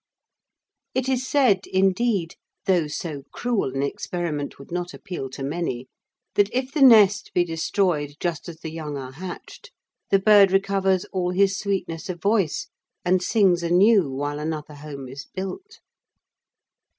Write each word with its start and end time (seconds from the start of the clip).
It 0.95 1.07
is 1.07 1.27
said, 1.27 1.67
indeed 1.67 2.33
though 2.65 2.87
so 2.87 3.21
cruel 3.31 3.75
an 3.75 3.83
experiment 3.83 4.57
would 4.57 4.71
not 4.71 4.95
appeal 4.95 5.29
to 5.29 5.43
many 5.43 5.89
that 6.33 6.49
if 6.51 6.71
the 6.73 6.81
nest 6.81 7.29
be 7.35 7.45
destroyed 7.45 8.15
just 8.19 8.49
as 8.49 8.61
the 8.61 8.71
young 8.71 8.97
are 8.97 9.11
hatched 9.11 9.69
the 10.09 10.17
bird 10.17 10.51
recovers 10.51 11.05
all 11.13 11.29
his 11.29 11.55
sweetness 11.55 12.09
of 12.09 12.19
voice 12.19 12.67
and 13.05 13.21
sings 13.21 13.61
anew 13.61 14.09
while 14.09 14.39
another 14.39 14.73
home 14.73 15.07
is 15.07 15.27
built. 15.35 15.81